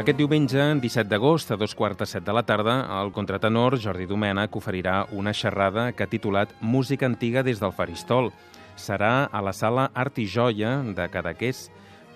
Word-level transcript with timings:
Aquest 0.00 0.16
diumenge, 0.16 0.62
17 0.80 1.10
d'agost, 1.12 1.50
a 1.52 1.58
dos 1.60 1.74
quarts 1.76 1.98
de 2.00 2.06
set 2.08 2.24
de 2.24 2.32
la 2.32 2.40
tarda, 2.48 2.78
el 3.02 3.10
contratenor 3.12 3.74
Jordi 3.82 4.06
Domènech 4.08 4.54
oferirà 4.56 5.02
una 5.12 5.34
xerrada 5.36 5.90
que 5.92 6.06
ha 6.06 6.08
titulat 6.08 6.54
Música 6.62 7.04
antiga 7.04 7.42
des 7.44 7.60
del 7.60 7.74
faristol. 7.76 8.30
Serà 8.80 9.28
a 9.28 9.42
la 9.44 9.52
sala 9.52 9.90
Art 9.92 10.16
i 10.16 10.24
Joia 10.24 10.78
de 10.96 11.04
Cadaqués. 11.12 11.66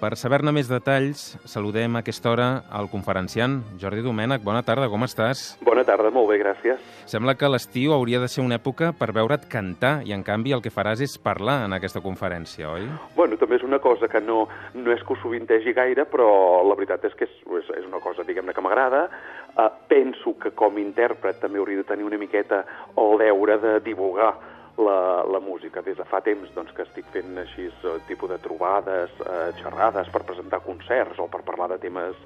Per 0.01 0.11
saber-ne 0.19 0.51
més 0.53 0.67
detalls, 0.69 1.21
saludem 1.49 1.95
a 1.95 2.01
aquesta 2.03 2.29
hora 2.33 2.47
al 2.75 2.89
conferenciant. 2.91 3.61
Jordi 3.81 4.03
Domènech, 4.03 4.43
bona 4.45 4.65
tarda, 4.67 4.89
com 4.91 5.07
estàs? 5.07 5.45
Bona 5.65 5.85
tarda, 5.87 6.11
molt 6.13 6.33
bé, 6.33 6.41
gràcies. 6.43 6.81
Sembla 7.09 7.37
que 7.39 7.49
l'estiu 7.49 7.95
hauria 7.95 8.19
de 8.21 8.29
ser 8.29 8.43
una 8.43 8.59
època 8.59 8.91
per 8.99 9.13
veure't 9.15 9.47
cantar 9.53 9.95
i, 10.05 10.13
en 10.17 10.25
canvi, 10.27 10.53
el 10.57 10.65
que 10.65 10.73
faràs 10.75 11.01
és 11.05 11.15
parlar 11.23 11.61
en 11.69 11.77
aquesta 11.77 12.03
conferència, 12.05 12.73
oi? 12.75 12.89
Bueno, 13.15 13.39
també 13.41 13.61
és 13.61 13.67
una 13.67 13.79
cosa 13.79 14.11
que 14.11 14.21
no, 14.21 14.49
no 14.75 14.93
és 14.93 15.05
que 15.07 15.15
ho 15.15 15.21
sovintegi 15.23 15.73
gaire, 15.77 16.09
però 16.11 16.29
la 16.67 16.75
veritat 16.75 17.07
és 17.07 17.15
que 17.15 17.29
és, 17.29 17.39
és, 17.63 17.71
és 17.79 17.87
una 17.87 18.03
cosa, 18.03 18.27
diguem-ne, 18.27 18.53
que 18.53 18.65
m'agrada. 18.67 19.07
Uh, 19.55 19.71
penso 19.87 20.35
que 20.43 20.51
com 20.59 20.75
a 20.75 20.83
intèrpret 20.83 21.39
també 21.39 21.63
hauria 21.63 21.85
de 21.85 21.87
tenir 21.87 22.09
una 22.09 22.19
miqueta 22.19 22.65
el 22.99 23.17
deure 23.23 23.61
de 23.63 23.79
divulgar 23.87 24.35
la, 24.79 25.25
la 25.31 25.41
música. 25.41 25.83
Des 25.83 25.97
de 25.97 26.07
fa 26.09 26.21
temps 26.25 26.51
doncs, 26.55 26.73
que 26.75 26.85
estic 26.87 27.07
fent 27.15 27.39
així 27.43 27.69
uh, 27.85 27.99
tipus 28.09 28.31
de 28.31 28.39
trobades, 28.43 29.13
uh, 29.23 29.53
xerrades 29.61 30.11
per 30.13 30.25
presentar 30.27 30.63
concerts 30.65 31.21
o 31.23 31.29
per 31.31 31.45
parlar 31.47 31.71
de 31.75 31.79
temes 31.83 32.17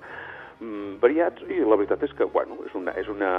mm, 0.61 0.99
variats 1.03 1.45
i 1.49 1.61
la 1.61 1.77
veritat 1.77 2.05
és 2.09 2.15
que 2.17 2.29
bueno, 2.33 2.59
és, 2.67 2.75
una, 2.79 2.95
és, 3.01 3.09
una, 3.13 3.33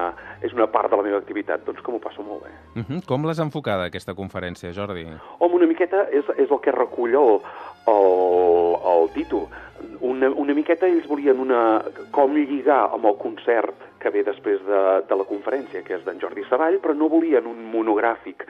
és 0.45 0.53
una 0.55 0.69
part 0.71 0.91
de 0.91 0.99
la 0.99 1.07
meva 1.07 1.21
activitat 1.21 1.66
doncs, 1.67 1.81
que 1.85 1.93
m'ho 1.93 2.01
passo 2.03 2.23
molt 2.23 2.45
bé. 2.45 2.53
Uh 2.75 2.83
-huh. 2.83 3.01
Com 3.05 3.25
l'has 3.25 3.39
enfocada, 3.39 3.85
aquesta 3.85 4.13
conferència, 4.13 4.73
Jordi? 4.73 5.07
Home, 5.39 5.55
una 5.55 5.67
miqueta 5.67 6.07
és, 6.11 6.25
és 6.38 6.51
el 6.51 6.59
que 6.61 6.71
recull 6.71 7.13
el, 7.13 7.41
el, 7.88 8.77
el 8.94 9.09
títol. 9.13 9.47
Una, 10.01 10.29
una 10.29 10.53
miqueta 10.53 10.88
ells 10.88 11.07
volien 11.07 11.39
una, 11.39 11.81
com 12.11 12.33
lligar 12.35 12.91
amb 12.94 13.05
el 13.05 13.17
concert 13.17 13.78
que 14.00 14.11
ve 14.14 14.23
després 14.23 14.61
de, 14.66 14.81
de 15.09 15.19
la 15.19 15.28
conferència, 15.28 15.83
que 15.86 15.97
és 15.97 16.03
d'en 16.05 16.19
Jordi 16.22 16.45
Savall, 16.50 16.80
però 16.83 16.95
no 16.95 17.11
volien 17.11 17.47
un 17.50 17.61
monogràfic 17.73 18.45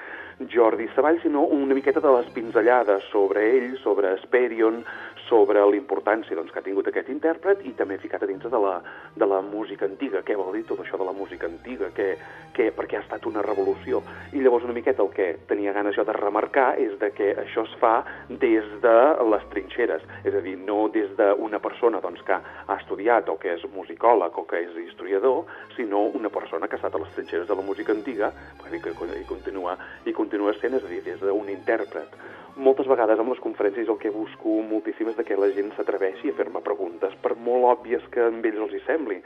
Jordi 0.51 0.87
Savall, 0.95 1.19
sinó 1.21 1.43
una 1.51 1.75
miqueta 1.75 1.99
de 2.03 2.11
les 2.15 2.29
pinzellades 2.35 3.03
sobre 3.11 3.43
ell, 3.57 3.73
sobre 3.83 4.13
Esperion, 4.19 4.83
sobre 5.29 5.61
l'importància 5.69 6.35
doncs, 6.35 6.51
que 6.51 6.59
ha 6.59 6.65
tingut 6.65 6.89
aquest 6.89 7.09
intèrpret 7.13 7.61
i 7.69 7.73
també 7.77 7.99
ficat 8.01 8.23
a 8.25 8.29
dins 8.29 8.43
de 8.43 8.61
la, 8.61 8.79
de 9.15 9.27
la 9.29 9.39
música 9.45 9.85
antiga. 9.87 10.23
Què 10.25 10.35
vol 10.37 10.51
dir 10.57 10.65
tot 10.67 10.81
això 10.83 10.97
de 10.99 11.07
la 11.07 11.15
música 11.15 11.47
antiga? 11.47 11.91
Què, 11.95 12.09
què, 12.57 12.69
perquè 12.75 12.99
ha 12.99 13.03
estat 13.05 13.27
una 13.29 13.43
revolució. 13.45 14.01
I 14.33 14.43
llavors 14.43 14.65
una 14.67 14.75
miqueta 14.75 15.05
el 15.05 15.13
que 15.15 15.29
tenia 15.49 15.73
ganes 15.75 15.95
jo 15.97 16.05
de 16.07 16.15
remarcar 16.17 16.71
és 16.81 16.97
de 16.99 17.11
que 17.15 17.31
això 17.45 17.63
es 17.67 17.75
fa 17.81 17.93
des 18.29 18.65
de 18.83 18.97
les 19.29 19.45
trinxeres, 19.53 20.03
és 20.25 20.35
a 20.35 20.43
dir, 20.45 20.57
no 20.57 20.87
des 20.93 21.13
d'una 21.19 21.61
persona 21.63 22.01
doncs, 22.03 22.23
que 22.25 22.35
ha 22.39 22.79
estudiat 22.79 23.29
o 23.29 23.37
que 23.39 23.53
és 23.55 23.65
musicòleg 23.75 24.37
o 24.37 24.45
que 24.49 24.63
és 24.65 24.75
historiador, 24.87 25.45
sinó 25.77 26.07
una 26.19 26.33
persona 26.33 26.67
que 26.67 26.77
ha 26.77 26.81
estat 26.81 26.95
a 26.95 27.03
les 27.03 27.13
trinxeres 27.15 27.47
de 27.47 27.55
la 27.55 27.65
música 27.65 27.93
antiga 27.93 28.33
i, 28.65 28.81
que, 28.81 28.93
i, 28.93 29.23
continua, 29.29 29.77
i 30.05 30.13
continua 30.13 30.55
sent, 30.59 30.75
és 30.79 30.85
a 30.85 30.91
dir, 30.91 31.03
des 31.05 31.21
d'un 31.23 31.49
intèrpret 31.53 32.17
moltes 32.59 32.87
vegades 32.91 33.19
amb 33.19 33.31
les 33.31 33.41
conferències 33.43 33.89
el 33.89 33.99
que 34.01 34.11
busco 34.13 34.59
moltíssim 34.67 35.09
és 35.11 35.17
de 35.17 35.25
que 35.27 35.37
la 35.39 35.49
gent 35.55 35.71
s'atreveixi 35.75 36.31
a 36.31 36.37
fer-me 36.37 36.61
preguntes, 36.65 37.15
per 37.23 37.37
molt 37.47 37.69
òbvies 37.73 38.05
que 38.13 38.25
a 38.25 38.29
ells 38.29 38.65
els 38.65 38.75
hi 38.75 38.83
sembli. 38.85 39.21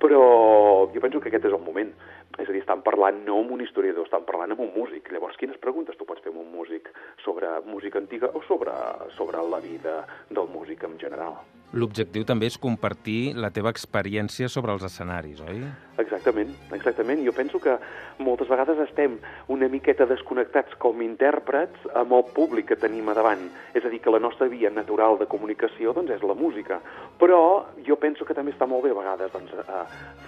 Però 0.00 0.22
jo 0.94 1.02
penso 1.04 1.20
que 1.20 1.28
aquest 1.28 1.50
és 1.50 1.56
el 1.56 1.60
moment. 1.60 1.92
És 2.38 2.48
a 2.48 2.52
dir, 2.54 2.62
estan 2.62 2.80
parlant 2.86 3.20
no 3.26 3.36
amb 3.42 3.52
un 3.52 3.60
historiador, 3.60 4.08
estan 4.08 4.24
parlant 4.24 4.56
amb 4.56 4.64
un 4.64 4.72
músic. 4.72 5.12
Llavors, 5.12 5.36
quines 5.36 5.60
preguntes 5.60 5.98
tu 6.00 6.08
pots 6.08 6.24
fer 6.24 6.32
amb 6.32 6.40
un 6.40 6.52
músic 6.56 6.88
sobre 7.24 7.52
música 7.68 8.00
antiga 8.00 8.32
o 8.32 8.40
sobre, 8.48 8.76
sobre 9.18 9.44
la 9.52 9.60
vida 9.60 10.00
del 10.30 10.48
músic 10.48 10.88
en 10.88 10.96
general? 11.02 11.42
L'objectiu 11.70 12.24
també 12.26 12.48
és 12.50 12.58
compartir 12.58 13.36
la 13.38 13.52
teva 13.54 13.70
experiència 13.70 14.48
sobre 14.50 14.72
els 14.74 14.82
escenaris, 14.82 15.38
oi? 15.46 15.60
Exactament, 16.02 16.50
exactament. 16.74 17.20
Jo 17.22 17.30
penso 17.36 17.60
que 17.62 17.76
moltes 18.18 18.48
vegades 18.50 18.80
estem 18.88 19.18
una 19.54 19.68
miqueta 19.70 20.08
desconnectats 20.10 20.74
com 20.82 21.02
intèrprets 21.04 21.86
amb 22.00 22.16
el 22.16 22.24
públic 22.34 22.72
que 22.72 22.78
tenim 22.80 23.12
a 23.12 23.14
davant. 23.14 23.46
És 23.74 23.86
a 23.86 23.92
dir, 23.92 24.00
que 24.02 24.10
la 24.10 24.18
nostra 24.18 24.48
via 24.50 24.72
natural 24.74 25.20
de 25.20 25.28
comunicació 25.30 25.94
doncs, 25.94 26.10
és 26.16 26.26
la 26.26 26.34
música. 26.34 26.80
Però 27.20 27.40
jo 27.86 28.00
penso 28.02 28.26
que 28.26 28.34
també 28.34 28.56
està 28.56 28.66
molt 28.66 28.88
bé 28.88 28.90
a 28.90 28.98
vegades 28.98 29.30
doncs, 29.30 29.54
a 29.62 29.84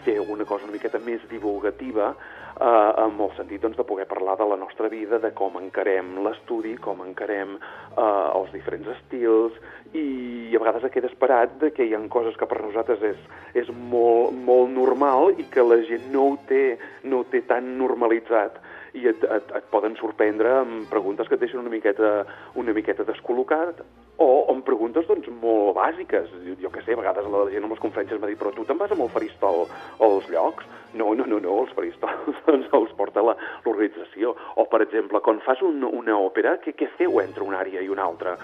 fer 0.07 0.21
una 0.23 0.47
cosa 0.47 0.69
una 0.69 0.77
miqueta 0.77 1.03
més 1.03 1.27
divulgativa 1.31 2.13
eh, 2.13 2.91
amb 3.03 3.27
el 3.27 3.35
sentit 3.39 3.67
doncs, 3.67 3.81
de 3.81 3.89
poder 3.89 4.07
parlar 4.07 4.39
de 4.39 4.47
la 4.47 4.61
nostra 4.61 4.89
vida, 4.93 5.19
de 5.19 5.33
com 5.35 5.59
encarem 5.59 6.21
l'estudi, 6.23 6.77
com 6.79 7.03
encarem 7.03 7.59
eh, 7.97 8.29
els 8.41 8.53
diferents 8.57 8.89
estils, 8.97 9.57
i 9.93 10.57
a 10.57 10.61
vegades 10.61 10.93
queda 10.93 11.11
esperat 11.11 11.59
de 11.61 11.71
que 11.77 11.85
hi 11.85 11.95
ha 11.95 12.01
coses 12.13 12.37
que 12.41 12.49
per 12.49 12.61
nosaltres 12.63 13.03
és, 13.05 13.19
és 13.65 13.69
molt, 13.93 14.33
molt 14.33 14.73
normal 14.73 15.35
i 15.37 15.45
que 15.53 15.65
la 15.65 15.83
gent 15.89 16.09
no 16.13 16.31
ho 16.31 16.37
té, 16.49 16.79
no 17.05 17.21
ho 17.21 17.27
té 17.29 17.43
tan 17.49 17.75
normalitzat 17.79 18.57
i 18.99 19.07
et, 19.09 19.25
et, 19.25 19.53
et 19.57 19.69
poden 19.73 19.97
sorprendre 20.01 20.53
amb 20.61 20.89
preguntes 20.93 21.29
que 21.29 21.39
et 21.39 21.45
deixen 21.45 21.63
una 21.63 21.73
miqueta, 21.73 22.13
una 22.61 22.75
miqueta 22.77 23.07
descol·locat 23.09 23.81
o 24.23 24.29
amb 24.53 24.65
preguntes 24.67 25.07
doncs, 25.09 25.31
molt 25.41 25.75
bàsiques. 25.79 26.29
Jo, 26.45 26.59
jo 26.61 26.71
què 26.75 26.85
sé, 26.85 26.95
a 26.95 27.01
vegades 27.01 27.27
la 27.33 27.47
gent 27.51 27.65
en 27.65 27.73
les 27.73 27.83
conferències 27.83 28.21
m'ha 28.21 28.31
dit 28.31 28.39
però 28.41 28.53
tu 28.55 28.67
te'n 28.69 28.79
vas 28.81 28.93
amb 28.93 29.07
el 29.07 29.13
faristol 29.15 29.65
als 30.05 30.29
llocs? 30.33 30.69
No, 30.93 31.15
no, 31.17 31.25
no, 31.25 31.39
no, 31.41 31.55
els 31.63 31.73
faristols 31.73 32.37
doncs, 32.47 32.69
els 32.77 32.93
porta 32.99 33.23
l'organització. 33.25 34.35
O, 34.61 34.67
per 34.69 34.83
exemple, 34.85 35.23
quan 35.25 35.41
fas 35.45 35.63
un, 35.65 35.81
una 35.89 36.19
òpera, 36.21 36.59
què, 36.61 36.75
què 36.77 36.91
feu 36.99 37.17
entre 37.23 37.47
una 37.47 37.63
àrea 37.65 37.81
i 37.81 37.89
una 37.89 38.05
altra? 38.05 38.37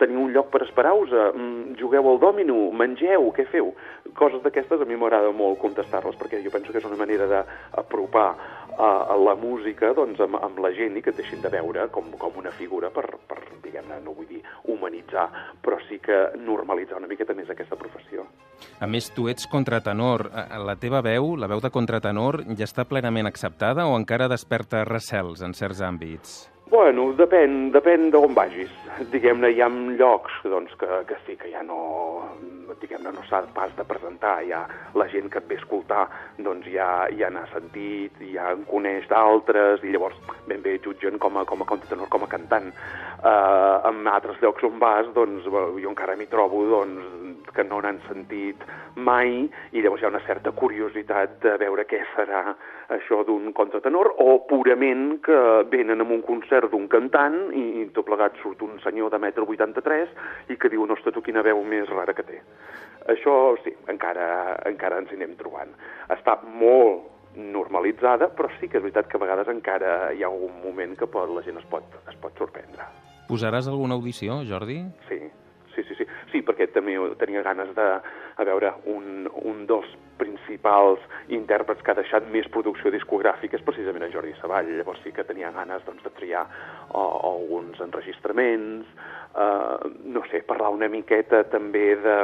Teniu 0.00 0.24
un 0.24 0.32
lloc 0.32 0.48
per 0.54 0.62
esperar-vos? 0.64 1.12
Mm, 1.36 1.76
jugueu 1.80 2.08
al 2.08 2.22
dòmino? 2.22 2.56
Mengeu? 2.80 3.28
Què 3.36 3.44
feu? 3.52 3.74
Coses 4.16 4.40
d'aquestes 4.44 4.80
a 4.80 4.88
mi 4.88 4.96
m'agrada 4.96 5.34
molt 5.36 5.60
contestar-les 5.60 6.16
perquè 6.20 6.40
jo 6.44 6.52
penso 6.54 6.72
que 6.72 6.80
és 6.80 6.88
una 6.88 7.00
manera 7.00 7.28
d'apropar 7.28 8.30
a, 8.78 8.90
a 9.12 9.16
la 9.16 9.34
música 9.38 9.92
doncs, 9.96 10.20
amb, 10.20 10.38
amb 10.40 10.60
la 10.64 10.72
gent 10.76 10.96
i 10.96 11.02
que 11.04 11.12
et 11.12 11.20
deixin 11.20 11.42
de 11.42 11.50
veure 11.52 11.88
com, 11.94 12.10
com 12.18 12.38
una 12.40 12.52
figura 12.56 12.90
per, 12.94 13.06
per 13.28 13.40
diguem-ne, 13.64 14.00
no 14.04 14.14
vull 14.16 14.28
dir 14.28 14.42
humanitzar, 14.68 15.28
però 15.62 15.78
sí 15.88 15.98
que 16.02 16.18
normalitzar 16.44 17.00
una 17.00 17.10
miqueta 17.10 17.34
més 17.34 17.50
aquesta 17.50 17.78
professió. 17.80 18.26
A 18.82 18.86
més, 18.86 19.10
tu 19.14 19.28
ets 19.30 19.48
contratenor. 19.50 20.28
La 20.66 20.76
teva 20.78 21.02
veu, 21.02 21.34
la 21.36 21.48
veu 21.50 21.60
de 21.62 21.72
contratenor, 21.74 22.42
ja 22.58 22.68
està 22.68 22.86
plenament 22.88 23.26
acceptada 23.26 23.88
o 23.88 23.96
encara 23.98 24.30
desperta 24.30 24.84
recels 24.88 25.42
en 25.42 25.54
certs 25.54 25.82
àmbits? 25.82 26.42
Bueno, 26.72 27.10
depèn, 27.18 27.70
depèn 27.74 28.10
d'on 28.12 28.34
vagis. 28.36 28.70
Diguem-ne, 29.12 29.50
hi 29.52 29.60
ha 29.60 29.68
llocs 29.98 30.38
doncs, 30.44 30.72
que, 30.80 31.02
que 31.08 31.18
sí, 31.26 31.36
que 31.36 31.50
ja 31.52 31.64
no, 31.66 31.80
diguem-ne, 32.80 33.12
no 33.14 33.24
s'ha 33.28 33.42
pas 33.54 33.72
de 33.76 33.84
presentar, 33.88 34.40
ja 34.48 34.62
la 34.98 35.08
gent 35.12 35.30
que 35.32 35.42
et 35.42 35.48
ve 35.50 35.58
a 35.58 35.62
escoltar 35.62 36.02
doncs 36.38 36.68
ja, 36.72 36.88
ja 37.18 37.30
n'ha 37.30 37.44
sentit, 37.52 38.16
ja 38.32 38.52
en 38.56 38.64
coneix 38.68 39.08
d'altres, 39.10 39.84
i 39.84 39.92
llavors 39.92 40.18
ben 40.48 40.62
bé 40.64 40.78
jutgen 40.84 41.18
com 41.22 41.36
a, 41.38 41.44
com 41.48 41.62
a 41.62 41.68
contratenor, 41.68 42.08
com 42.12 42.24
a 42.24 42.30
cantant. 42.30 42.72
Uh, 43.22 43.78
en 43.90 44.06
altres 44.10 44.40
llocs 44.42 44.64
on 44.66 44.80
vas, 44.82 45.06
doncs, 45.14 45.46
jo 45.46 45.90
encara 45.90 46.16
m'hi 46.18 46.26
trobo 46.30 46.64
doncs, 46.70 47.31
que 47.50 47.64
no 47.64 47.80
n'han 47.82 47.98
sentit 48.06 48.62
mai, 48.94 49.48
i 49.72 49.82
llavors 49.82 50.02
hi 50.02 50.06
ha 50.06 50.12
una 50.12 50.22
certa 50.26 50.52
curiositat 50.56 51.38
de 51.42 51.56
veure 51.62 51.86
què 51.90 52.02
serà 52.14 52.54
això 52.92 53.22
d'un 53.26 53.50
contratenor, 53.56 54.12
o 54.22 54.42
purament 54.48 55.18
que 55.24 55.38
venen 55.72 56.04
a 56.04 56.06
un 56.06 56.22
concert 56.26 56.70
d'un 56.70 56.88
cantant 56.92 57.38
i, 57.50 57.64
i 57.82 57.86
tot 57.94 58.06
plegat 58.06 58.36
surt 58.42 58.62
un 58.62 58.78
senyor 58.84 59.12
de 59.12 59.22
metre 59.22 59.46
83 59.46 60.52
i 60.52 60.58
que 60.60 60.70
diu, 60.72 60.84
ostres, 60.92 61.14
tu 61.14 61.24
quina 61.24 61.44
veu 61.46 61.62
més 61.64 61.88
rara 61.90 62.14
que 62.14 62.26
té. 62.26 62.42
Això 63.12 63.56
sí, 63.64 63.72
encara, 63.90 64.58
encara 64.68 65.00
ens 65.02 65.10
hi 65.10 65.18
anem 65.18 65.34
trobant. 65.40 65.72
Està 66.12 66.38
molt 66.44 67.08
normalitzada, 67.36 68.28
però 68.36 68.50
sí 68.58 68.68
que 68.68 68.78
és 68.78 68.84
veritat 68.84 69.08
que 69.08 69.16
a 69.16 69.22
vegades 69.22 69.48
encara 69.48 70.12
hi 70.12 70.22
ha 70.22 70.28
algun 70.28 70.58
moment 70.62 70.96
que 70.98 71.08
pot, 71.08 71.30
la 71.32 71.44
gent 71.46 71.58
es 71.58 71.68
pot, 71.70 71.86
es 72.08 72.18
pot 72.20 72.36
sorprendre. 72.38 72.86
Posaràs 73.28 73.68
alguna 73.70 73.96
audició, 73.96 74.42
Jordi? 74.48 74.82
Sí, 75.08 75.18
sí, 75.74 75.84
sí, 75.88 75.96
sí. 75.96 76.01
Sí, 76.32 76.40
perquè 76.40 76.70
també 76.72 76.96
tenia 77.20 77.44
ganes 77.44 77.70
de, 77.76 77.88
a 78.40 78.44
veure, 78.48 78.72
un, 78.88 79.28
un 79.44 79.66
dels 79.68 79.90
principals 80.16 81.02
intèrprets 81.34 81.82
que 81.84 81.92
ha 81.92 81.98
deixat 81.98 82.28
més 82.32 82.48
producció 82.54 82.92
discogràfica 82.94 83.58
és 83.58 83.64
precisament 83.66 84.06
en 84.06 84.14
Jordi 84.14 84.32
Savall. 84.38 84.70
Llavors 84.78 85.02
sí 85.04 85.12
que 85.12 85.26
tenia 85.28 85.52
ganes 85.52 85.84
doncs, 85.86 86.02
de 86.06 86.12
triar 86.16 86.46
uh, 86.46 87.02
alguns 87.32 87.80
enregistraments, 87.84 88.88
uh, 89.36 89.76
no 90.14 90.24
sé, 90.30 90.40
parlar 90.48 90.72
una 90.74 90.90
miqueta 90.92 91.44
també 91.52 91.92
de... 92.00 92.18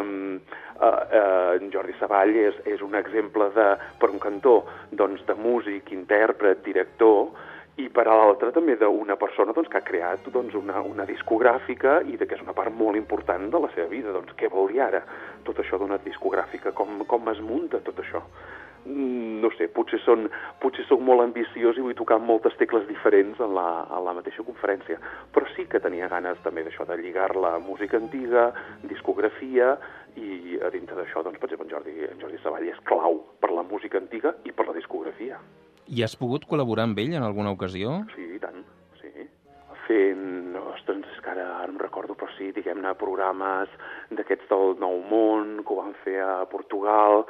Uh, 0.79 1.59
en 1.59 1.73
Jordi 1.75 1.91
Savall 1.99 2.37
és, 2.39 2.59
és 2.71 2.83
un 2.87 2.93
exemple 2.95 3.49
de, 3.57 3.65
per 3.99 4.13
un 4.13 4.21
cantó, 4.23 4.61
doncs, 4.95 5.25
de 5.27 5.35
músic, 5.35 5.91
intèrpret, 5.91 6.61
director, 6.63 7.33
i 7.79 7.87
per 7.95 8.09
a 8.11 8.15
l'altra 8.19 8.51
també 8.55 8.75
d'una 8.79 9.15
persona 9.21 9.55
doncs, 9.55 9.69
que 9.71 9.79
ha 9.79 9.87
creat 9.87 10.27
doncs, 10.35 10.55
una, 10.59 10.81
una 10.83 11.05
discogràfica 11.07 12.01
i 12.11 12.17
de 12.19 12.27
que 12.27 12.35
és 12.35 12.43
una 12.43 12.55
part 12.57 12.75
molt 12.75 12.99
important 12.99 13.47
de 13.53 13.61
la 13.63 13.71
seva 13.75 13.87
vida. 13.93 14.15
Doncs 14.15 14.35
què 14.39 14.51
vol 14.51 14.73
dir 14.73 14.83
ara 14.83 15.05
tot 15.47 15.61
això 15.63 15.79
d'una 15.79 16.01
discogràfica? 16.03 16.75
Com, 16.75 17.05
com 17.07 17.31
es 17.31 17.43
munta 17.45 17.79
tot 17.87 18.03
això? 18.03 18.25
Mm, 18.89 19.39
no 19.43 19.51
sé, 19.55 19.69
potser, 19.75 20.01
són, 20.03 20.27
potser 20.63 20.87
soc 20.89 21.03
molt 21.05 21.23
ambiciós 21.23 21.79
i 21.79 21.85
vull 21.85 21.97
tocar 21.99 22.19
moltes 22.23 22.57
tecles 22.59 22.87
diferents 22.91 23.39
en 23.45 23.55
la, 23.55 23.69
en 23.95 24.05
la 24.07 24.17
mateixa 24.17 24.47
conferència, 24.47 24.99
però 25.35 25.47
sí 25.55 25.69
que 25.71 25.83
tenia 25.85 26.11
ganes 26.11 26.43
també 26.43 26.67
d'això, 26.67 26.87
de 26.89 26.99
lligar 26.99 27.31
la 27.37 27.59
música 27.63 28.01
antiga, 28.01 28.49
discografia 28.91 29.77
i 30.17 30.59
a 30.63 30.73
dintre 30.75 30.99
d'això, 30.99 31.23
doncs, 31.23 31.39
per 31.39 31.51
exemple, 31.51 31.69
en 31.69 31.77
Jordi, 31.77 31.97
en 32.11 32.21
Jordi 32.23 32.43
Savall 32.43 32.71
és 32.71 32.85
clau 32.91 33.23
per 33.39 33.55
la 33.55 33.67
música 33.67 34.03
antiga 34.03 34.35
i 34.49 34.55
per 34.55 34.71
la 34.71 34.79
discografia. 34.79 35.39
I 35.89 36.03
has 36.05 36.17
pogut 36.21 36.45
col·laborar 36.49 36.85
amb 36.85 36.99
ell 37.01 37.15
en 37.17 37.25
alguna 37.25 37.53
ocasió? 37.55 38.03
Sí, 38.13 38.27
i 38.37 38.41
tant, 38.43 38.61
sí. 39.01 39.09
Fent, 39.87 40.57
ostres, 40.75 41.07
és 41.15 41.23
que 41.25 41.33
ara, 41.33 41.47
ara 41.63 41.73
em 41.73 41.79
recordo, 41.81 42.17
però 42.19 42.29
sí, 42.37 42.51
diguem-ne, 42.57 42.93
programes 43.01 43.73
d'aquests 44.13 44.51
del 44.51 44.77
Nou 44.83 45.01
Món, 45.09 45.63
que 45.65 45.73
ho 45.73 45.79
van 45.81 45.95
fer 46.05 46.19
a 46.25 46.45
Portugal, 46.53 47.25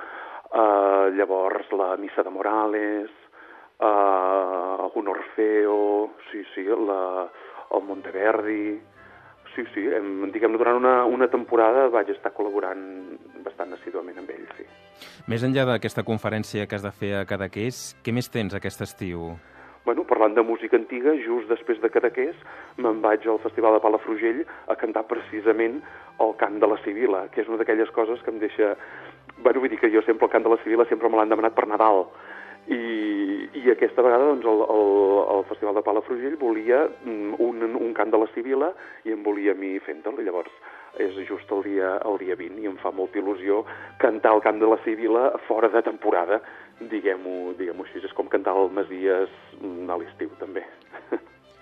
eh, 0.50 1.06
llavors 1.14 1.70
la 1.78 1.92
Missa 2.02 2.26
de 2.26 2.34
Morales, 2.34 3.14
eh, 3.78 4.90
un 4.98 5.12
Orfeo, 5.14 5.78
sí, 6.32 6.42
sí, 6.54 6.66
la, 6.66 7.28
el 7.78 7.86
Monteverdi, 7.86 8.64
sí, 9.58 9.66
sí, 9.74 9.84
hem, 9.90 10.30
diguem-ne, 10.30 10.58
durant 10.60 10.78
una, 10.78 10.94
una 11.10 11.26
temporada 11.32 11.88
vaig 11.90 12.12
estar 12.14 12.30
col·laborant 12.36 12.82
bastant 13.42 13.74
assiduament 13.74 14.20
amb 14.22 14.30
ell, 14.30 14.46
sí. 14.54 14.66
Més 15.28 15.44
enllà 15.46 15.66
d'aquesta 15.66 16.04
conferència 16.06 16.66
que 16.66 16.78
has 16.78 16.86
de 16.86 16.94
fer 16.94 17.14
a 17.18 17.24
Cadaqués, 17.28 17.98
què 18.04 18.14
més 18.14 18.30
tens 18.30 18.54
aquest 18.54 18.84
estiu? 18.86 19.32
Bueno, 19.88 20.04
parlant 20.04 20.34
de 20.36 20.44
música 20.44 20.76
antiga, 20.76 21.14
just 21.24 21.50
després 21.50 21.80
de 21.82 21.90
Cadaqués 21.90 22.36
me'n 22.76 23.02
vaig 23.02 23.26
al 23.26 23.40
Festival 23.42 23.78
de 23.78 23.82
Palafrugell 23.82 24.42
a 24.68 24.76
cantar 24.78 25.06
precisament 25.10 25.80
el 26.22 26.34
cant 26.40 26.58
de 26.62 26.68
la 26.70 26.78
Sibila, 26.84 27.26
que 27.32 27.42
és 27.42 27.50
una 27.50 27.58
d'aquelles 27.60 27.90
coses 27.96 28.22
que 28.22 28.34
em 28.34 28.42
deixa... 28.42 28.74
Bueno, 29.38 29.62
vull 29.62 29.70
dir 29.70 29.78
que 29.80 29.90
jo 29.90 30.02
sempre 30.04 30.26
el 30.26 30.34
cant 30.34 30.44
de 30.44 30.52
la 30.52 30.58
Sibila 30.62 30.86
sempre 30.90 31.08
me 31.08 31.18
l'han 31.18 31.32
demanat 31.32 31.56
per 31.56 31.66
Nadal, 31.70 32.08
i, 32.68 33.48
i 33.56 33.70
aquesta 33.72 34.04
vegada 34.04 34.26
doncs, 34.28 34.44
el, 34.44 34.60
el, 34.74 34.90
el 35.36 35.44
Festival 35.48 35.78
de 35.78 35.82
Palafrugell 35.86 36.36
volia 36.40 36.82
mm, 36.88 37.38
un, 37.40 37.64
un 37.80 37.94
cant 37.96 38.12
de 38.12 38.20
la 38.20 38.28
Sibila 38.34 38.72
i 39.08 39.14
em 39.14 39.22
volia 39.24 39.54
a 39.56 39.58
mi 39.58 39.78
fent-te'l. 39.84 40.20
Llavors 40.26 40.52
és 41.00 41.16
just 41.28 41.50
el 41.54 41.64
dia, 41.64 41.94
el 42.08 42.18
dia 42.20 42.36
20 42.36 42.60
i 42.60 42.68
em 42.68 42.76
fa 42.82 42.92
molta 42.92 43.20
il·lusió 43.20 43.62
cantar 44.02 44.34
el 44.36 44.44
cant 44.44 44.60
de 44.60 44.68
la 44.68 44.78
Sibila 44.84 45.30
fora 45.46 45.70
de 45.72 45.82
temporada, 45.86 46.42
diguem-ho 46.92 47.54
diguem 47.58 47.80
així. 47.84 48.02
És 48.04 48.14
com 48.16 48.28
cantar 48.28 48.56
el 48.58 48.72
Masies 48.76 49.32
mm, 49.62 49.88
a 49.88 49.98
l'estiu, 50.02 50.32
també. 50.42 50.66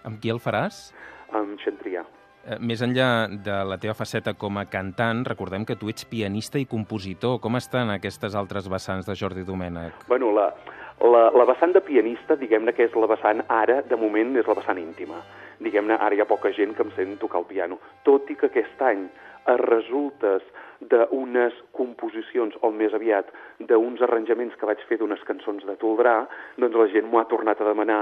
Amb 0.06 0.18
qui 0.22 0.34
el 0.34 0.42
faràs? 0.42 0.88
Amb 1.34 1.60
Xentrià. 1.62 2.02
Eh, 2.46 2.58
més 2.62 2.82
enllà 2.82 3.26
de 3.42 3.54
la 3.66 3.78
teva 3.82 3.94
faceta 3.98 4.36
com 4.38 4.58
a 4.58 4.66
cantant, 4.70 5.24
recordem 5.26 5.64
que 5.66 5.74
tu 5.78 5.90
ets 5.90 6.06
pianista 6.06 6.58
i 6.62 6.66
compositor. 6.70 7.40
Com 7.42 7.58
estan 7.58 7.90
aquestes 7.94 8.34
altres 8.38 8.70
vessants 8.70 9.06
de 9.06 9.16
Jordi 9.18 9.42
Domènech? 9.46 10.06
Bueno, 10.06 10.30
la, 10.36 10.52
la, 11.00 11.30
la 11.30 11.44
vessant 11.44 11.74
de 11.76 11.82
pianista, 11.84 12.36
diguem-ne 12.40 12.72
que 12.72 12.86
és 12.88 12.94
la 12.96 13.08
vessant 13.10 13.42
ara, 13.52 13.82
de 13.84 13.98
moment, 14.00 14.36
és 14.40 14.46
la 14.48 14.56
vessant 14.56 14.80
íntima. 14.80 15.20
Diguem-ne, 15.60 15.96
ara 15.96 16.16
hi 16.16 16.20
ha 16.20 16.28
poca 16.28 16.52
gent 16.56 16.74
que 16.76 16.84
em 16.84 16.92
sent 16.96 17.16
tocar 17.20 17.42
el 17.42 17.50
piano. 17.50 17.80
Tot 18.04 18.30
i 18.32 18.36
que 18.36 18.48
aquest 18.48 18.80
any, 18.84 19.06
a 19.46 19.56
resultes 19.60 20.42
d'unes 20.80 21.54
composicions, 21.72 22.56
o 22.60 22.68
més 22.74 22.92
aviat 22.96 23.30
d'uns 23.68 24.02
arranjaments 24.04 24.56
que 24.60 24.68
vaig 24.68 24.82
fer 24.88 24.98
d'unes 25.00 25.22
cançons 25.28 25.64
de 25.64 25.76
Toldrà, 25.80 26.16
doncs 26.60 26.76
la 26.76 26.88
gent 26.92 27.08
m'ho 27.08 27.20
ha 27.22 27.28
tornat 27.30 27.60
a 27.60 27.68
demanar 27.68 28.00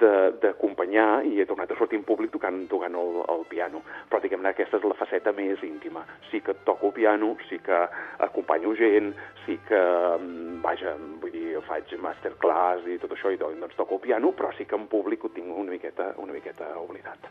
d'acompanyar 0.00 1.24
i 1.26 1.40
he 1.40 1.46
tornat 1.48 1.72
a 1.72 1.78
sortir 1.78 1.98
en 1.98 2.04
públic 2.04 2.34
tocant, 2.34 2.60
tocant 2.68 2.98
el, 3.00 3.22
el 3.32 3.46
piano. 3.48 3.80
Però 4.10 4.20
diguem-ne 4.20 4.52
aquesta 4.52 4.78
és 4.80 4.84
la 4.84 4.98
faceta 4.98 5.32
més 5.36 5.64
íntima. 5.66 6.04
Sí 6.30 6.42
que 6.44 6.54
toco 6.68 6.92
piano, 6.92 7.32
sí 7.48 7.58
que 7.64 7.80
acompanyo 8.26 8.74
gent, 8.76 9.14
sí 9.46 9.56
que, 9.68 9.80
mm, 10.20 10.60
vaja, 10.66 10.94
vull 11.22 11.32
dir, 11.32 11.39
faig 11.66 11.92
masterclass 12.02 12.86
i 12.86 12.98
tot 13.02 13.12
això 13.16 13.32
i 13.32 13.38
doncs 13.40 13.76
toco 13.78 13.98
el 13.98 14.04
piano, 14.06 14.32
però 14.36 14.52
sí 14.56 14.66
que 14.66 14.78
en 14.78 14.88
públic 14.88 15.24
ho 15.24 15.32
tinc 15.34 15.50
una 15.50 15.74
miqueta, 15.74 16.12
una 16.22 16.32
miqueta 16.36 16.72
oblidat. 16.80 17.30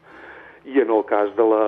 I 0.66 0.81
en 0.83 0.92
el 0.92 1.06
cas 1.07 1.31
de 1.38 1.45
la, 1.48 1.66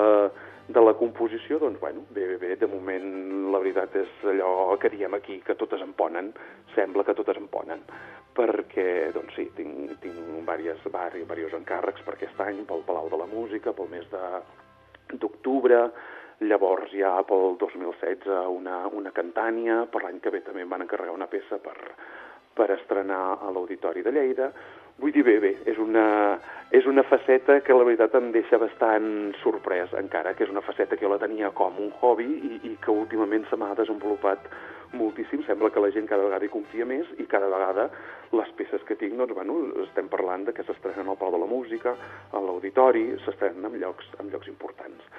de 0.67 0.81
la 0.81 0.93
composició, 0.99 1.59
doncs, 1.59 1.79
bueno, 1.79 2.05
bé, 2.11 2.25
bé, 2.27 2.37
bé, 2.37 2.55
de 2.59 2.67
moment 2.67 3.51
la 3.53 3.59
veritat 3.63 3.95
és 4.01 4.23
allò 4.33 4.77
que 4.79 4.91
diem 4.93 5.15
aquí, 5.17 5.39
que 5.45 5.55
totes 5.59 5.81
em 5.83 5.93
ponen, 5.97 6.31
sembla 6.75 7.05
que 7.07 7.15
totes 7.17 7.39
em 7.39 7.47
ponen, 7.51 7.83
perquè, 8.37 9.11
doncs 9.15 9.35
sí, 9.35 9.49
tinc, 9.57 9.97
tinc 10.03 10.19
diversos, 10.47 10.87
diversos 11.15 11.59
encàrrecs 11.59 12.03
per 12.05 12.15
aquest 12.15 12.39
any, 12.45 12.63
pel 12.67 12.85
Palau 12.87 13.09
de 13.11 13.19
la 13.19 13.29
Música, 13.31 13.75
pel 13.75 13.91
mes 13.91 14.07
d'octubre, 15.11 15.83
llavors 16.41 16.93
ja 16.95 17.13
pel 17.27 17.55
2016 17.61 18.31
una, 18.49 18.85
una 18.97 19.11
cantània, 19.13 19.85
per 19.91 20.05
l'any 20.05 20.19
que 20.23 20.33
ve 20.33 20.41
també 20.45 20.63
em 20.65 20.71
van 20.71 20.85
encarregar 20.87 21.13
una 21.13 21.29
peça 21.29 21.59
per, 21.61 21.75
per 22.61 22.69
estrenar 22.77 23.23
a 23.41 23.49
l'Auditori 23.49 24.05
de 24.05 24.13
Lleida, 24.13 24.53
Vull 25.01 25.13
dir, 25.15 25.23
bé, 25.25 25.39
bé, 25.41 25.49
és 25.65 25.79
una, 25.81 26.37
és 26.69 26.85
una 26.85 27.01
faceta 27.09 27.55
que 27.65 27.73
la 27.73 27.85
veritat 27.87 28.13
em 28.19 28.27
deixa 28.35 28.59
bastant 28.61 29.31
sorprès 29.41 29.95
encara, 29.97 30.35
que 30.37 30.45
és 30.45 30.51
una 30.53 30.61
faceta 30.61 30.93
que 30.93 31.07
jo 31.07 31.09
la 31.09 31.17
tenia 31.21 31.49
com 31.57 31.79
un 31.81 31.89
hobby 32.01 32.27
i, 32.27 32.59
i 32.69 32.75
que 32.83 32.93
últimament 32.93 33.47
se 33.49 33.57
m'ha 33.57 33.71
desenvolupat 33.79 34.45
moltíssim. 34.93 35.41
Sembla 35.47 35.71
que 35.73 35.81
la 35.81 35.89
gent 35.95 36.05
cada 36.05 36.27
vegada 36.27 36.45
hi 36.45 36.53
confia 36.53 36.85
més 36.85 37.09
i 37.17 37.25
cada 37.31 37.49
vegada 37.49 37.87
les 38.37 38.53
peces 38.59 38.85
que 38.85 38.99
tinc, 38.99 39.17
doncs, 39.17 39.33
bueno, 39.39 39.57
estem 39.87 40.11
parlant 40.11 40.45
de 40.45 40.53
que 40.53 40.67
s'estrenen 40.67 41.09
al 41.09 41.17
Pau 41.17 41.33
de 41.33 41.41
la 41.41 41.49
Música, 41.49 41.95
a 42.29 42.43
l'Auditori, 42.45 43.07
s'estrenen 43.25 43.71
en 43.71 43.81
llocs, 43.81 44.13
en 44.21 44.29
llocs 44.29 44.53
importants. 44.53 45.09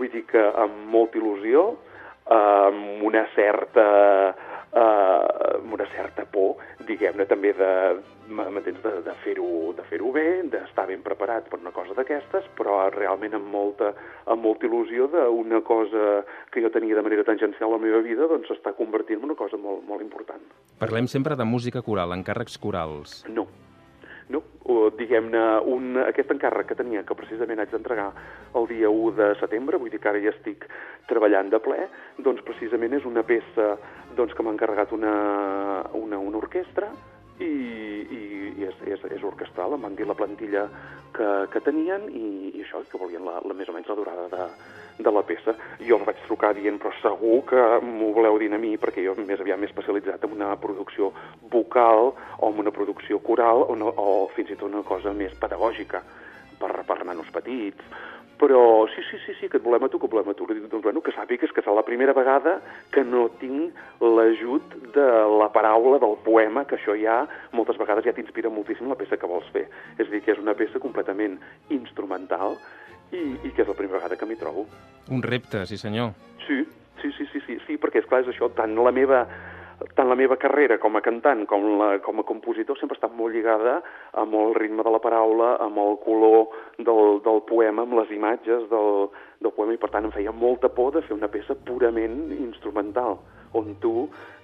Vull 0.00 0.10
dir 0.10 0.26
que 0.26 0.42
amb 0.64 0.90
molta 0.90 1.22
il·lusió, 1.22 1.68
amb 2.34 3.06
una 3.06 3.28
certa 3.36 3.86
eh, 4.72 5.56
amb 5.60 5.74
una 5.74 5.86
certa 5.94 6.24
por, 6.30 6.60
diguem-ne, 6.88 7.26
també 7.30 7.52
de, 7.56 7.70
m'entens, 8.30 8.80
de, 8.84 8.92
de 9.06 9.14
fer-ho 9.24 9.72
de 9.76 9.86
fer 9.90 10.00
bé, 10.14 10.26
d'estar 10.52 10.86
ben 10.90 11.02
preparat 11.06 11.48
per 11.50 11.60
una 11.60 11.72
cosa 11.74 11.94
d'aquestes, 11.98 12.48
però 12.58 12.78
realment 12.94 13.36
amb 13.38 13.50
molta, 13.52 13.92
amb 14.26 14.44
molta 14.46 14.66
il·lusió 14.68 15.08
d'una 15.12 15.62
cosa 15.66 16.22
que 16.50 16.62
jo 16.64 16.72
tenia 16.74 16.98
de 16.98 17.06
manera 17.06 17.26
tangencial 17.26 17.70
a 17.70 17.76
la 17.76 17.82
meva 17.82 18.02
vida, 18.06 18.28
doncs 18.30 18.50
s'està 18.50 18.74
convertint 18.78 19.20
en 19.20 19.30
una 19.30 19.38
cosa 19.38 19.58
molt, 19.60 19.84
molt 19.86 20.04
important. 20.04 20.42
Parlem 20.80 21.10
sempre 21.10 21.36
de 21.36 21.46
música 21.46 21.82
coral, 21.82 22.14
encàrrecs 22.16 22.58
corals. 22.58 23.20
No, 23.28 23.44
no, 23.44 23.48
diguem-ne, 24.98 25.44
un, 25.70 25.96
aquest 26.04 26.32
encàrrec 26.34 26.70
que 26.70 26.78
tenia, 26.78 27.04
que 27.06 27.16
precisament 27.18 27.62
haig 27.62 27.72
d'entregar 27.74 28.08
el 28.58 28.68
dia 28.70 28.90
1 28.90 29.14
de 29.18 29.28
setembre, 29.40 29.80
vull 29.80 29.92
dir 29.92 30.00
que 30.02 30.10
ara 30.10 30.22
ja 30.22 30.34
estic 30.34 30.66
treballant 31.10 31.50
de 31.52 31.60
ple, 31.62 31.86
doncs 32.18 32.44
precisament 32.46 32.98
és 32.98 33.08
una 33.08 33.24
peça 33.26 33.72
doncs, 34.16 34.34
que 34.34 34.42
m'ha 34.42 34.54
encarregat 34.56 34.92
una, 34.96 35.14
una, 35.98 36.18
una 36.18 36.40
orquestra 36.40 36.90
i, 37.40 37.50
i, 37.50 38.22
i 38.60 38.68
és, 38.68 38.76
és, 38.94 39.04
és 39.16 39.24
orquestral, 39.26 39.74
em 39.74 39.86
van 39.86 39.96
dir 39.96 40.06
la 40.08 40.16
plantilla 40.18 40.66
que, 41.16 41.28
que 41.52 41.62
tenien 41.64 42.06
i, 42.12 42.52
i 42.52 42.62
això, 42.64 42.82
que 42.90 43.00
volien 43.00 43.24
la, 43.26 43.38
la, 43.44 43.56
més 43.56 43.68
o 43.70 43.74
menys 43.74 43.90
la 43.90 43.96
durada 43.98 44.26
de, 44.32 44.46
de 45.00 45.14
la 45.14 45.24
peça. 45.26 45.56
Jo 45.80 45.98
em 45.98 46.06
vaig 46.08 46.20
trucar 46.26 46.52
dient, 46.58 46.78
però 46.82 46.92
segur 47.00 47.40
que 47.50 47.64
m'ho 47.86 48.12
voleu 48.16 48.38
dir 48.42 48.50
a 48.54 48.60
mi, 48.60 48.76
perquè 48.80 49.04
jo 49.06 49.16
més 49.18 49.42
aviat 49.42 49.60
m'he 49.60 49.70
especialitzat 49.70 50.26
en 50.28 50.36
una 50.38 50.52
producció 50.60 51.12
vocal 51.52 52.12
o 52.38 52.52
en 52.52 52.64
una 52.64 52.74
producció 52.74 53.20
coral 53.24 53.64
o, 53.66 53.76
no, 53.78 53.92
o 53.96 54.28
fins 54.36 54.52
i 54.52 54.58
tot 54.58 54.68
una 54.70 54.84
cosa 54.86 55.14
més 55.16 55.36
pedagògica 55.40 56.04
per, 56.60 56.72
per 56.86 57.00
nanos 57.08 57.30
petits, 57.32 57.80
però 58.40 58.88
sí, 58.88 59.02
sí, 59.10 59.18
sí, 59.26 59.34
sí, 59.38 59.48
que 59.52 59.58
et 59.60 59.64
volem 59.64 59.84
a 59.84 59.90
tu, 59.92 59.98
que 60.00 60.08
et 60.08 60.14
volem 60.14 60.30
a 60.32 60.34
tu. 60.34 60.46
Doncs, 60.48 60.80
bueno, 60.80 61.02
que 61.04 61.12
sàpigues 61.12 61.52
que 61.52 61.60
serà 61.60 61.74
la 61.76 61.84
primera 61.84 62.14
vegada 62.16 62.56
que 62.94 63.04
no 63.04 63.26
tinc 63.36 63.76
l'ajut 64.00 64.76
de 64.96 65.06
la 65.36 65.50
paraula, 65.52 66.00
del 66.00 66.16
poema, 66.24 66.64
que 66.64 66.78
això 66.78 66.96
ja 66.96 67.20
moltes 67.52 67.76
vegades 67.76 68.08
ja 68.08 68.16
t'inspira 68.16 68.48
moltíssim 68.48 68.88
la 68.88 68.96
peça 68.96 69.20
que 69.20 69.28
vols 69.28 69.48
fer. 69.52 69.66
És 69.98 70.08
a 70.08 70.10
dir, 70.14 70.22
que 70.24 70.32
és 70.32 70.40
una 70.40 70.56
peça 70.56 70.80
completament 70.80 71.36
instrumental 71.68 72.56
i, 73.12 73.20
i 73.44 73.52
que 73.52 73.60
és 73.60 73.68
la 73.68 73.76
primera 73.76 74.00
vegada 74.00 74.16
que 74.16 74.28
m'hi 74.28 74.40
trobo. 74.40 74.64
Un 75.12 75.20
repte, 75.20 75.66
sí 75.68 75.76
senyor. 75.76 76.14
Sí, 76.46 76.64
sí, 77.02 77.12
sí, 77.18 77.28
sí, 77.34 77.44
sí, 77.46 77.60
sí 77.66 77.76
perquè 77.76 78.00
és 78.00 78.08
clar, 78.08 78.24
és 78.24 78.32
això, 78.32 78.48
tant 78.56 78.72
la 78.80 78.94
meva 78.94 79.26
tant 79.96 80.08
la 80.08 80.16
meva 80.18 80.36
carrera 80.40 80.78
com 80.80 80.96
a 80.98 81.02
cantant 81.04 81.46
com, 81.48 81.64
la, 81.80 81.90
com 82.04 82.20
a 82.20 82.24
compositor 82.28 82.78
sempre 82.78 82.96
ha 82.96 83.00
estat 83.00 83.16
molt 83.16 83.34
lligada 83.34 83.78
amb 84.20 84.36
el 84.36 84.54
ritme 84.58 84.84
de 84.84 84.92
la 84.92 85.00
paraula, 85.02 85.54
amb 85.64 85.80
el 85.80 85.96
color 86.04 86.52
del, 86.78 87.20
del 87.24 87.42
poema, 87.48 87.86
amb 87.86 87.96
les 88.00 88.12
imatges 88.16 88.68
del, 88.72 89.08
del 89.40 89.54
poema, 89.56 89.74
i 89.74 89.80
per 89.80 89.90
tant 89.94 90.08
em 90.08 90.14
feia 90.14 90.34
molta 90.36 90.68
por 90.72 90.92
de 90.96 91.04
fer 91.06 91.16
una 91.16 91.30
peça 91.32 91.56
purament 91.66 92.28
instrumental, 92.36 93.18
on 93.56 93.74
tu 93.80 93.94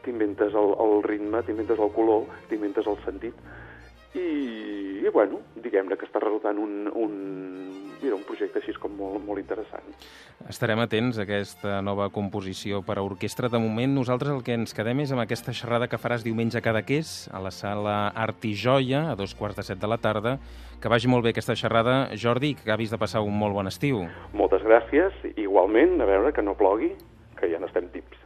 t'inventes 0.06 0.56
el, 0.56 0.72
el 0.86 1.02
ritme, 1.06 1.42
t'inventes 1.44 1.80
el 1.82 1.92
color, 1.96 2.26
t'inventes 2.50 2.88
el 2.88 2.98
sentit. 3.04 3.36
I, 4.16 4.28
i 5.04 5.12
bueno, 5.12 5.42
diguem-ne 5.60 5.98
que 6.00 6.08
està 6.08 6.22
resultant 6.22 6.56
un, 6.62 6.86
un, 6.96 7.16
mira, 8.02 8.16
un 8.16 8.24
projecte 8.26 8.60
així 8.60 8.74
com 8.80 8.92
molt, 8.96 9.20
molt 9.24 9.40
interessant. 9.40 9.86
Estarem 10.50 10.80
atents 10.82 11.18
a 11.18 11.24
aquesta 11.24 11.80
nova 11.84 12.08
composició 12.12 12.82
per 12.86 12.98
a 12.98 13.04
orquestra. 13.06 13.50
De 13.52 13.60
moment, 13.62 13.94
nosaltres 13.96 14.34
el 14.34 14.44
que 14.46 14.56
ens 14.56 14.76
quedem 14.76 15.00
és 15.04 15.14
amb 15.14 15.24
aquesta 15.24 15.54
xerrada 15.56 15.88
que 15.88 16.00
faràs 16.00 16.26
diumenge 16.26 16.58
a 16.60 16.64
Cadaqués, 16.64 17.30
a 17.32 17.40
la 17.42 17.52
sala 17.54 17.96
Art 18.14 18.44
i 18.44 18.52
Joia, 18.54 19.06
a 19.10 19.16
dos 19.16 19.34
quarts 19.34 19.56
de 19.60 19.66
set 19.70 19.80
de 19.80 19.90
la 19.90 19.98
tarda. 19.98 20.36
Que 20.82 20.92
vagi 20.92 21.08
molt 21.08 21.24
bé 21.24 21.32
aquesta 21.32 21.56
xerrada, 21.56 22.10
Jordi, 22.20 22.54
que 22.54 22.68
acabis 22.68 22.92
de 22.92 23.00
passar 23.00 23.24
un 23.24 23.36
molt 23.38 23.56
bon 23.56 23.70
estiu. 23.70 24.04
Moltes 24.36 24.62
gràcies, 24.66 25.16
igualment, 25.36 25.96
a 26.00 26.08
veure 26.08 26.34
que 26.36 26.44
no 26.44 26.56
plogui, 26.58 26.92
que 27.40 27.48
ja 27.48 27.62
n'estem 27.62 27.88
tips. 27.94 28.25